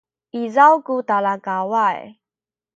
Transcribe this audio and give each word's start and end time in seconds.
izaw 0.41 0.73
ku 0.85 0.93
talakaway 1.07 1.99